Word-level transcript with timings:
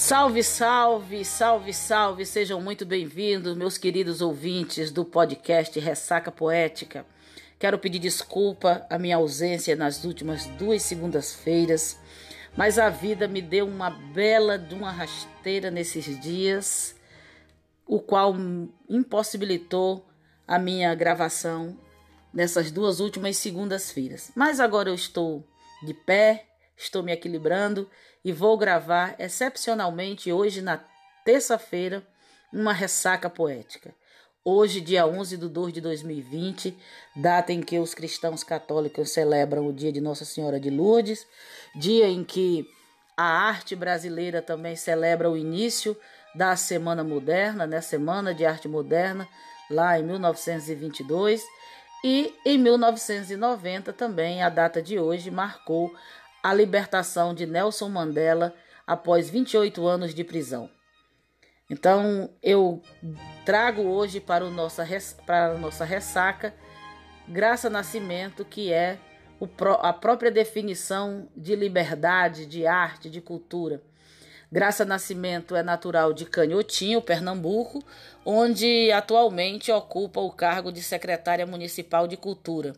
Salve, 0.00 0.44
salve, 0.44 1.24
salve, 1.24 1.74
salve, 1.74 2.24
sejam 2.24 2.60
muito 2.60 2.86
bem-vindos, 2.86 3.56
meus 3.56 3.76
queridos 3.76 4.22
ouvintes 4.22 4.92
do 4.92 5.04
podcast 5.04 5.78
Ressaca 5.80 6.30
Poética. 6.30 7.04
Quero 7.58 7.80
pedir 7.80 7.98
desculpa 7.98 8.86
a 8.88 8.96
minha 8.96 9.16
ausência 9.16 9.74
nas 9.74 10.04
últimas 10.04 10.46
duas 10.46 10.82
segundas-feiras, 10.82 11.98
mas 12.56 12.78
a 12.78 12.88
vida 12.88 13.26
me 13.26 13.42
deu 13.42 13.66
uma 13.66 13.90
bela 13.90 14.56
de 14.56 14.72
uma 14.72 14.92
rasteira 14.92 15.68
nesses 15.68 16.18
dias, 16.20 16.94
o 17.84 18.00
qual 18.00 18.36
impossibilitou 18.88 20.06
a 20.46 20.60
minha 20.60 20.94
gravação 20.94 21.76
nessas 22.32 22.70
duas 22.70 23.00
últimas 23.00 23.36
segundas-feiras. 23.36 24.30
Mas 24.36 24.60
agora 24.60 24.90
eu 24.90 24.94
estou 24.94 25.44
de 25.82 25.92
pé, 25.92 26.47
estou 26.78 27.02
me 27.02 27.12
equilibrando 27.12 27.90
e 28.24 28.32
vou 28.32 28.56
gravar 28.56 29.16
excepcionalmente 29.18 30.32
hoje, 30.32 30.62
na 30.62 30.80
terça-feira, 31.24 32.06
uma 32.52 32.72
ressaca 32.72 33.28
poética. 33.28 33.94
Hoje, 34.44 34.80
dia 34.80 35.06
11 35.06 35.36
de 35.36 35.48
2 35.48 35.74
de 35.74 35.80
2020, 35.80 36.78
data 37.16 37.52
em 37.52 37.60
que 37.60 37.78
os 37.78 37.92
cristãos 37.92 38.42
católicos 38.42 39.10
celebram 39.10 39.66
o 39.66 39.72
dia 39.72 39.92
de 39.92 40.00
Nossa 40.00 40.24
Senhora 40.24 40.58
de 40.58 40.70
Lourdes, 40.70 41.26
dia 41.74 42.08
em 42.08 42.24
que 42.24 42.66
a 43.16 43.24
arte 43.24 43.74
brasileira 43.74 44.40
também 44.40 44.76
celebra 44.76 45.28
o 45.28 45.36
início 45.36 45.96
da 46.34 46.54
Semana 46.56 47.02
Moderna, 47.02 47.66
né? 47.66 47.80
Semana 47.80 48.32
de 48.32 48.46
Arte 48.46 48.68
Moderna, 48.68 49.28
lá 49.68 49.98
em 49.98 50.04
1922. 50.04 51.42
E 52.04 52.32
em 52.46 52.56
1990 52.56 53.92
também, 53.92 54.42
a 54.42 54.48
data 54.48 54.80
de 54.80 55.00
hoje 55.00 55.30
marcou 55.30 55.92
a 56.42 56.54
libertação 56.54 57.34
de 57.34 57.46
Nelson 57.46 57.88
Mandela 57.88 58.54
após 58.86 59.28
28 59.28 59.86
anos 59.86 60.14
de 60.14 60.24
prisão. 60.24 60.70
Então, 61.70 62.30
eu 62.42 62.82
trago 63.44 63.82
hoje 63.82 64.20
para, 64.20 64.44
o 64.44 64.50
nossa, 64.50 64.86
para 65.26 65.52
a 65.52 65.58
nossa 65.58 65.84
ressaca 65.84 66.54
Graça 67.28 67.68
Nascimento, 67.68 68.42
que 68.42 68.72
é 68.72 68.98
a 69.80 69.92
própria 69.92 70.30
definição 70.30 71.28
de 71.36 71.54
liberdade, 71.54 72.46
de 72.46 72.66
arte, 72.66 73.10
de 73.10 73.20
cultura. 73.20 73.82
Graça 74.50 74.82
Nascimento 74.82 75.54
é 75.54 75.62
natural 75.62 76.14
de 76.14 76.24
Canhotinho, 76.24 77.02
Pernambuco, 77.02 77.84
onde 78.24 78.90
atualmente 78.90 79.70
ocupa 79.70 80.20
o 80.20 80.32
cargo 80.32 80.72
de 80.72 80.82
secretária 80.82 81.44
municipal 81.46 82.08
de 82.08 82.16
Cultura. 82.16 82.72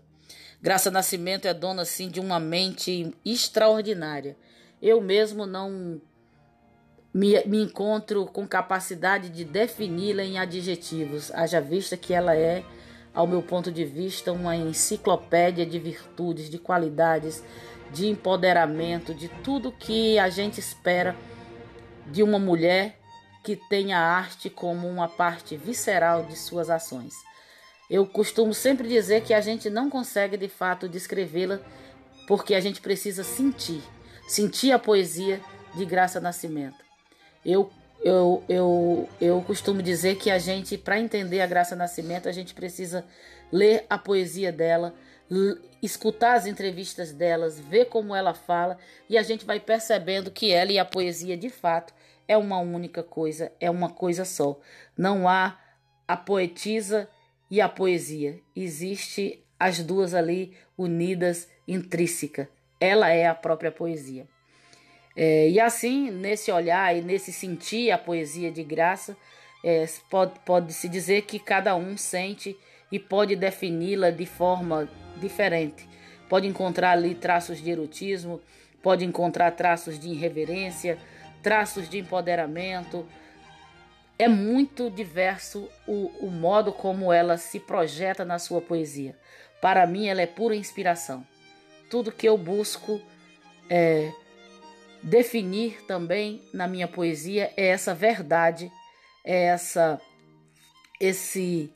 Graça 0.62 0.90
Nascimento 0.90 1.46
é 1.46 1.54
dona 1.54 1.82
assim 1.82 2.10
de 2.10 2.20
uma 2.20 2.38
mente 2.38 3.14
extraordinária. 3.24 4.36
Eu 4.82 5.00
mesmo 5.00 5.46
não 5.46 5.98
me, 7.14 7.42
me 7.46 7.62
encontro 7.62 8.26
com 8.26 8.46
capacidade 8.46 9.30
de 9.30 9.42
defini-la 9.42 10.22
em 10.22 10.38
adjetivos, 10.38 11.32
haja 11.32 11.62
vista 11.62 11.96
que 11.96 12.12
ela 12.12 12.36
é, 12.36 12.62
ao 13.14 13.26
meu 13.26 13.42
ponto 13.42 13.72
de 13.72 13.86
vista, 13.86 14.32
uma 14.32 14.54
enciclopédia 14.54 15.64
de 15.64 15.78
virtudes, 15.78 16.50
de 16.50 16.58
qualidades, 16.58 17.42
de 17.90 18.08
empoderamento, 18.08 19.14
de 19.14 19.28
tudo 19.42 19.72
que 19.72 20.18
a 20.18 20.28
gente 20.28 20.60
espera 20.60 21.16
de 22.06 22.22
uma 22.22 22.38
mulher 22.38 22.98
que 23.42 23.56
tenha 23.56 23.98
a 23.98 24.02
arte 24.02 24.50
como 24.50 24.86
uma 24.86 25.08
parte 25.08 25.56
visceral 25.56 26.24
de 26.24 26.36
suas 26.36 26.68
ações. 26.68 27.14
Eu 27.90 28.06
costumo 28.06 28.54
sempre 28.54 28.88
dizer 28.88 29.22
que 29.22 29.34
a 29.34 29.40
gente 29.40 29.68
não 29.68 29.90
consegue 29.90 30.36
de 30.36 30.48
fato 30.48 30.88
descrevê-la 30.88 31.60
porque 32.26 32.54
a 32.54 32.60
gente 32.60 32.80
precisa 32.80 33.24
sentir, 33.24 33.82
sentir 34.28 34.70
a 34.70 34.78
poesia 34.78 35.40
de 35.74 35.84
Graça 35.84 36.20
Nascimento. 36.20 36.84
Eu 37.44 37.70
eu, 38.02 38.42
eu, 38.48 39.08
eu 39.20 39.42
costumo 39.42 39.82
dizer 39.82 40.16
que 40.16 40.30
a 40.30 40.38
gente, 40.38 40.78
para 40.78 40.98
entender 40.98 41.42
a 41.42 41.46
Graça 41.46 41.76
Nascimento, 41.76 42.28
a 42.28 42.32
gente 42.32 42.54
precisa 42.54 43.04
ler 43.52 43.84
a 43.90 43.98
poesia 43.98 44.50
dela, 44.50 44.94
escutar 45.82 46.34
as 46.34 46.46
entrevistas 46.46 47.12
delas, 47.12 47.60
ver 47.60 47.86
como 47.86 48.14
ela 48.14 48.32
fala, 48.32 48.78
e 49.08 49.18
a 49.18 49.22
gente 49.22 49.44
vai 49.44 49.60
percebendo 49.60 50.30
que 50.30 50.50
ela 50.50 50.72
e 50.72 50.78
a 50.78 50.84
poesia, 50.84 51.36
de 51.36 51.50
fato, 51.50 51.92
é 52.26 52.36
uma 52.38 52.58
única 52.58 53.02
coisa, 53.02 53.52
é 53.60 53.70
uma 53.70 53.90
coisa 53.90 54.24
só. 54.24 54.58
Não 54.96 55.28
há 55.28 55.58
a 56.08 56.16
poetisa 56.16 57.06
e 57.50 57.60
a 57.60 57.68
poesia. 57.68 58.38
Existe 58.54 59.42
as 59.58 59.80
duas 59.80 60.14
ali 60.14 60.54
unidas, 60.76 61.48
intrínseca. 61.66 62.48
Ela 62.80 63.10
é 63.10 63.26
a 63.26 63.34
própria 63.34 63.70
poesia. 63.70 64.26
É, 65.16 65.48
e 65.50 65.58
assim, 65.58 66.10
nesse 66.10 66.50
olhar 66.50 66.96
e 66.96 67.02
nesse 67.02 67.32
sentir 67.32 67.90
a 67.90 67.98
poesia 67.98 68.50
de 68.50 68.62
graça, 68.62 69.16
é, 69.62 69.84
pode, 70.08 70.38
pode 70.46 70.72
se 70.72 70.88
dizer 70.88 71.22
que 71.22 71.38
cada 71.38 71.74
um 71.76 71.96
sente 71.96 72.56
e 72.90 72.98
pode 72.98 73.36
defini-la 73.36 74.10
de 74.10 74.24
forma 74.24 74.88
diferente. 75.16 75.88
Pode 76.28 76.46
encontrar 76.46 76.92
ali 76.92 77.14
traços 77.14 77.62
de 77.62 77.70
erotismo, 77.70 78.40
pode 78.82 79.04
encontrar 79.04 79.50
traços 79.50 79.98
de 79.98 80.08
irreverência, 80.08 80.96
traços 81.42 81.88
de 81.88 81.98
empoderamento, 81.98 83.06
é 84.20 84.28
muito 84.28 84.90
diverso 84.90 85.66
o, 85.86 86.12
o 86.20 86.30
modo 86.30 86.74
como 86.74 87.10
ela 87.10 87.38
se 87.38 87.58
projeta 87.58 88.22
na 88.22 88.38
sua 88.38 88.60
poesia. 88.60 89.16
Para 89.62 89.86
mim, 89.86 90.08
ela 90.08 90.20
é 90.20 90.26
pura 90.26 90.54
inspiração. 90.54 91.26
Tudo 91.88 92.12
que 92.12 92.28
eu 92.28 92.36
busco 92.36 93.00
é, 93.70 94.12
definir 95.02 95.82
também 95.86 96.42
na 96.52 96.68
minha 96.68 96.86
poesia 96.86 97.50
é 97.56 97.68
essa 97.68 97.94
verdade, 97.94 98.70
é 99.24 99.44
essa 99.44 99.98
esse 101.00 101.72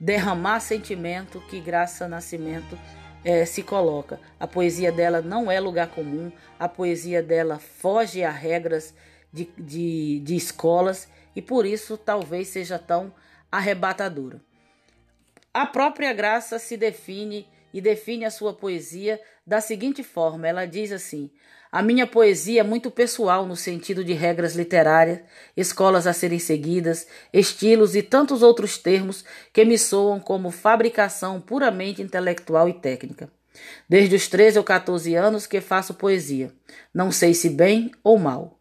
derramar 0.00 0.58
sentimento 0.58 1.40
que 1.42 1.60
Graça 1.60 2.08
Nascimento 2.08 2.76
é, 3.24 3.44
se 3.44 3.62
coloca. 3.62 4.18
A 4.40 4.48
poesia 4.48 4.90
dela 4.90 5.22
não 5.22 5.48
é 5.48 5.60
lugar 5.60 5.86
comum, 5.86 6.32
a 6.58 6.68
poesia 6.68 7.22
dela 7.22 7.60
foge 7.60 8.24
a 8.24 8.30
regras 8.32 8.92
de, 9.36 9.44
de, 9.58 10.20
de 10.20 10.34
escolas 10.34 11.06
e 11.34 11.42
por 11.42 11.66
isso 11.66 11.98
talvez 11.98 12.48
seja 12.48 12.78
tão 12.78 13.12
arrebatadora. 13.52 14.40
A 15.52 15.66
própria 15.66 16.12
graça 16.12 16.58
se 16.58 16.76
define 16.76 17.46
e 17.72 17.80
define 17.80 18.24
a 18.24 18.30
sua 18.30 18.54
poesia 18.54 19.20
da 19.46 19.60
seguinte 19.60 20.02
forma: 20.02 20.48
ela 20.48 20.64
diz 20.64 20.90
assim: 20.92 21.30
A 21.70 21.82
minha 21.82 22.06
poesia 22.06 22.60
é 22.60 22.64
muito 22.64 22.90
pessoal 22.90 23.44
no 23.46 23.56
sentido 23.56 24.02
de 24.02 24.14
regras 24.14 24.54
literárias, 24.54 25.20
escolas 25.54 26.06
a 26.06 26.14
serem 26.14 26.38
seguidas, 26.38 27.06
estilos 27.32 27.94
e 27.94 28.02
tantos 28.02 28.42
outros 28.42 28.78
termos 28.78 29.24
que 29.52 29.64
me 29.64 29.78
soam 29.78 30.18
como 30.18 30.50
fabricação 30.50 31.40
puramente 31.40 32.00
intelectual 32.00 32.68
e 32.68 32.74
técnica. 32.74 33.30
Desde 33.88 34.14
os 34.14 34.28
13 34.28 34.58
ou 34.58 34.64
14 34.64 35.14
anos 35.14 35.46
que 35.46 35.60
faço 35.60 35.94
poesia, 35.94 36.52
não 36.94 37.10
sei 37.10 37.32
se 37.32 37.48
bem 37.48 37.90
ou 38.02 38.18
mal. 38.18 38.56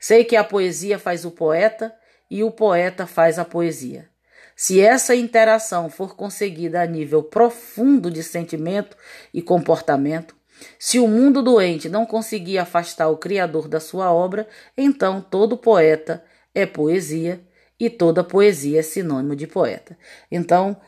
Sei 0.00 0.24
que 0.24 0.34
a 0.34 0.42
poesia 0.42 0.98
faz 0.98 1.26
o 1.26 1.30
poeta 1.30 1.94
e 2.30 2.42
o 2.42 2.50
poeta 2.50 3.06
faz 3.06 3.38
a 3.38 3.44
poesia. 3.44 4.08
Se 4.56 4.80
essa 4.80 5.14
interação 5.14 5.90
for 5.90 6.16
conseguida 6.16 6.80
a 6.80 6.86
nível 6.86 7.22
profundo 7.22 8.10
de 8.10 8.22
sentimento 8.22 8.96
e 9.32 9.42
comportamento, 9.42 10.34
se 10.78 10.98
o 10.98 11.06
mundo 11.06 11.42
doente 11.42 11.88
não 11.88 12.06
conseguir 12.06 12.58
afastar 12.58 13.08
o 13.08 13.16
Criador 13.16 13.68
da 13.68 13.80
sua 13.80 14.12
obra, 14.12 14.48
então 14.76 15.20
todo 15.20 15.56
poeta 15.56 16.24
é 16.54 16.64
poesia 16.64 17.42
e 17.78 17.88
toda 17.88 18.24
poesia 18.24 18.80
é 18.80 18.82
sinônimo 18.82 19.36
de 19.36 19.46
poeta. 19.46 19.96
Então, 20.30 20.78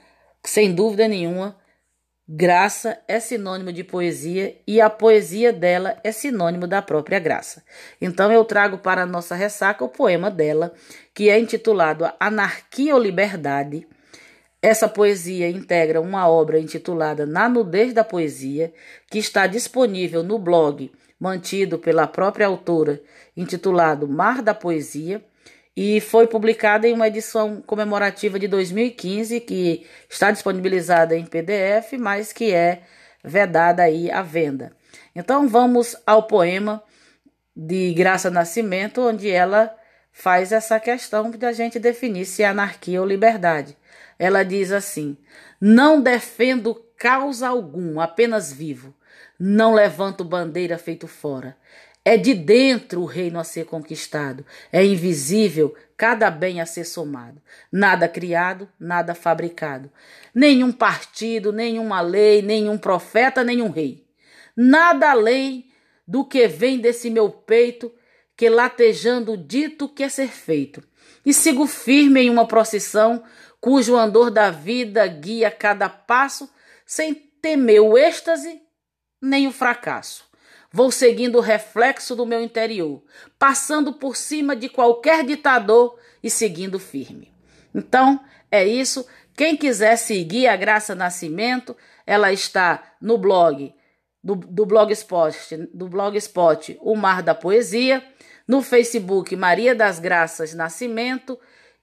sem 0.45 0.75
dúvida 0.75 1.07
nenhuma, 1.07 1.57
Graça 2.29 3.01
é 3.09 3.19
sinônimo 3.19 3.73
de 3.73 3.83
poesia 3.83 4.57
e 4.65 4.81
a 4.81 4.89
poesia 4.89 5.53
dela 5.53 5.99
é 6.05 6.13
sinônimo 6.13 6.69
da 6.69 6.81
própria 6.81 7.19
graça. 7.19 7.65
Então 8.01 8.31
eu 8.31 8.45
trago 8.45 8.79
para 8.79 9.03
a 9.03 9.07
nossa 9.07 9.35
ressaca 9.35 9.85
o 9.85 9.89
poema 9.89 10.31
dela, 10.31 10.73
que 11.13 11.29
é 11.29 11.37
intitulado 11.37 12.09
Anarquia 12.21 12.95
ou 12.95 13.03
Liberdade. 13.03 13.89
Essa 14.63 14.89
poesia 14.89 15.51
integra 15.51 16.01
uma 16.01 16.29
obra 16.29 16.61
intitulada 16.61 17.27
Na 17.27 17.49
Nudez 17.49 17.93
da 17.93 18.05
Poesia, 18.05 18.73
que 19.11 19.19
está 19.19 19.49
disponível 19.49 20.23
no 20.23 20.39
blog 20.39 20.93
mantido 21.19 21.77
pela 21.77 22.07
própria 22.07 22.47
autora, 22.47 23.03
intitulado 23.37 24.07
Mar 24.07 24.43
da 24.43 24.55
Poesia 24.55 25.25
e 25.77 26.01
foi 26.01 26.27
publicada 26.27 26.87
em 26.87 26.93
uma 26.93 27.09
edição 27.09 27.63
comemorativa 27.63 28.39
de 28.39 28.47
2015 28.47 29.41
que 29.41 29.87
está 30.09 30.31
disponibilizada 30.31 31.17
em 31.17 31.25
PDF, 31.25 31.95
mas 31.99 32.33
que 32.33 32.53
é 32.53 32.83
vedada 33.25 33.83
aí 33.83 34.11
à 34.11 34.23
venda. 34.23 34.73
Então 35.15 35.49
vamos 35.49 35.97
ao 36.07 36.25
poema 36.25 36.83
de 37.57 37.93
Graça 37.95 38.31
Nascimento, 38.31 39.01
onde 39.01 39.31
ela 39.31 39.75
faz 40.11 40.53
essa 40.53 40.79
questão 40.79 41.31
de 41.31 41.45
a 41.47 41.53
gente 41.53 41.79
definir 41.79 42.27
se 42.27 42.43
é 42.43 42.47
anarquia 42.47 43.01
ou 43.01 43.07
liberdade. 43.07 43.77
Ela 44.19 44.43
diz 44.43 44.73
assim: 44.73 45.17
Não 45.61 46.01
defendo 46.01 46.75
causa 46.97 47.49
algum, 47.49 48.01
apenas 48.01 48.53
vivo. 48.53 48.95
Não 49.39 49.75
levanto 49.75 50.23
bandeira 50.23 50.79
feito 50.79 51.09
fora. 51.09 51.57
É 52.05 52.17
de 52.17 52.35
dentro 52.35 53.03
o 53.03 53.07
reino 53.07 53.39
a 53.39 53.45
ser 53.45 53.67
conquistado. 53.67 54.45
É 54.73 54.85
invisível 54.85 55.75
cada 55.97 56.31
bem 56.31 56.61
a 56.61 56.67
ser 56.67 56.85
somado. 56.85 57.41
Nada 57.71 58.09
criado, 58.09 58.69
nada 58.79 59.15
fabricado. 59.15 59.91
Nenhum 60.35 60.73
partido, 60.73 61.53
nenhuma 61.53 62.01
lei, 62.01 62.43
nenhum 62.43 62.77
profeta, 62.77 63.45
nenhum 63.45 63.71
rei. 63.71 64.05
Nada 64.57 65.11
além 65.13 65.71
do 66.07 66.25
que 66.25 66.49
vem 66.49 66.81
desse 66.81 67.09
meu 67.09 67.31
peito, 67.31 67.93
que 68.37 68.49
latejando 68.49 69.37
dito 69.37 69.89
que 69.89 70.03
é 70.03 70.09
ser 70.09 70.29
feito. 70.29 70.83
E 71.25 71.33
sigo 71.33 71.67
firme 71.69 72.23
em 72.23 72.31
uma 72.31 72.49
procissão, 72.49 73.23
cujo 73.61 73.97
andor 73.97 74.29
da 74.29 74.51
vida 74.51 75.07
guia 75.07 75.53
cada 75.53 75.89
passo, 75.89 76.53
sem 76.85 77.15
temer 77.15 77.81
o 77.81 77.97
êxtase 77.97 78.61
nem 79.21 79.47
o 79.47 79.53
fracasso. 79.53 80.32
Vou 80.73 80.91
seguindo 80.91 81.37
o 81.37 81.43
reflexo 81.43 82.17
do 82.17 82.25
meu 82.25 82.41
interior, 82.41 83.03
passando 83.39 83.93
por 83.93 84.17
cima 84.17 84.57
de 84.57 84.69
qualquer 84.69 85.25
ditador 85.25 85.99
e 86.23 86.31
seguindo 86.31 86.79
firme. 86.79 87.33
Então, 87.75 88.21
é 88.51 88.67
isso. 88.67 89.07
Quem 89.37 89.57
quiser 89.57 89.97
seguir 89.97 90.47
a 90.47 90.57
Graça 90.57 90.95
Nascimento, 90.95 91.77
ela 92.07 92.33
está 92.33 92.95
no 93.01 93.19
blog 93.19 93.75
do, 94.23 94.37
do 94.37 94.65
Blogspot, 94.65 95.69
do 95.75 95.89
Blogspot 95.89 96.79
O 96.81 96.95
Mar 96.97 97.23
da 97.23 97.35
Poesia, 97.35 98.05
no 98.47 98.63
Facebook 98.63 99.35
Maria 99.37 99.75
das 99.75 99.99
Graças 99.99 100.55
Nascimento 100.55 101.39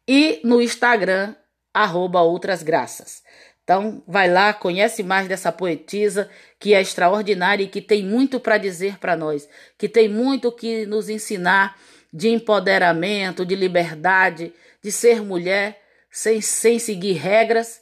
e 0.08 0.42
no 0.44 0.62
Instagram 0.62 1.36
arroba 1.74 2.22
Outras 2.22 2.64
Graças. 2.64 3.24
Então, 3.70 4.02
vai 4.08 4.28
lá, 4.28 4.52
conhece 4.52 5.04
mais 5.04 5.28
dessa 5.28 5.52
poetisa 5.52 6.28
que 6.60 6.74
é 6.74 6.82
extraordinária 6.82 7.64
e 7.64 7.68
que 7.68 7.84
tem 7.84 8.04
muito 8.04 8.40
para 8.40 8.58
dizer 8.58 8.98
para 8.98 9.16
nós, 9.16 9.48
que 9.78 9.88
tem 9.88 10.10
muito 10.10 10.52
que 10.52 10.88
nos 10.88 11.08
ensinar 11.08 11.80
de 12.12 12.30
empoderamento, 12.30 13.46
de 13.46 13.56
liberdade, 13.56 14.52
de 14.82 14.92
ser 14.92 15.22
mulher 15.22 15.80
sem, 16.10 16.42
sem 16.42 16.80
seguir 16.80 17.14
regras 17.14 17.80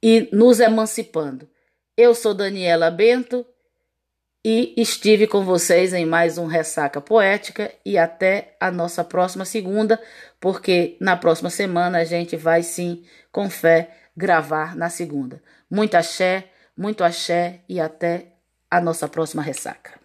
e 0.00 0.28
nos 0.30 0.60
emancipando. 0.60 1.50
Eu 1.96 2.14
sou 2.14 2.32
Daniela 2.32 2.88
Bento 2.88 3.44
e 4.50 4.72
estive 4.78 5.26
com 5.26 5.44
vocês 5.44 5.92
em 5.92 6.06
mais 6.06 6.38
um 6.38 6.46
Ressaca 6.46 7.02
Poética 7.02 7.70
e 7.84 7.98
até 7.98 8.56
a 8.58 8.70
nossa 8.70 9.04
próxima 9.04 9.44
segunda, 9.44 10.00
porque 10.40 10.96
na 10.98 11.18
próxima 11.18 11.50
semana 11.50 11.98
a 11.98 12.04
gente 12.04 12.34
vai 12.34 12.62
sim, 12.62 13.04
com 13.30 13.50
fé, 13.50 13.90
gravar 14.16 14.74
na 14.74 14.88
segunda. 14.88 15.42
Muito 15.70 15.96
axé, 15.96 16.48
muito 16.74 17.04
axé 17.04 17.60
e 17.68 17.78
até 17.78 18.28
a 18.70 18.80
nossa 18.80 19.06
próxima 19.06 19.42
ressaca. 19.42 19.97